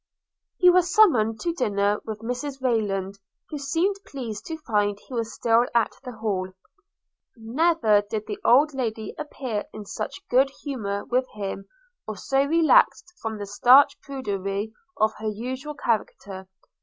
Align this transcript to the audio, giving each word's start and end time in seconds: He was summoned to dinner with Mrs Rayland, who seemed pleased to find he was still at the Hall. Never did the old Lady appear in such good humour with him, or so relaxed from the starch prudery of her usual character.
He 0.57 0.71
was 0.71 0.91
summoned 0.91 1.39
to 1.41 1.53
dinner 1.53 2.01
with 2.05 2.21
Mrs 2.21 2.59
Rayland, 2.59 3.19
who 3.51 3.59
seemed 3.59 3.97
pleased 4.07 4.47
to 4.47 4.57
find 4.57 4.97
he 4.99 5.13
was 5.13 5.31
still 5.31 5.67
at 5.75 5.91
the 6.03 6.13
Hall. 6.13 6.51
Never 7.37 8.01
did 8.09 8.25
the 8.25 8.39
old 8.43 8.73
Lady 8.73 9.13
appear 9.19 9.65
in 9.71 9.85
such 9.85 10.27
good 10.27 10.49
humour 10.63 11.05
with 11.05 11.27
him, 11.35 11.67
or 12.07 12.17
so 12.17 12.43
relaxed 12.43 13.13
from 13.21 13.37
the 13.37 13.45
starch 13.45 14.01
prudery 14.01 14.73
of 14.97 15.13
her 15.19 15.29
usual 15.29 15.75
character. 15.75 16.47